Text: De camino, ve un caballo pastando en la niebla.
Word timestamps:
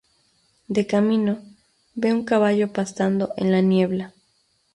De 0.67 0.87
camino, 0.87 1.33
ve 1.93 2.09
un 2.17 2.23
caballo 2.25 2.73
pastando 2.73 3.35
en 3.37 3.51
la 3.51 3.61
niebla. 3.61 4.15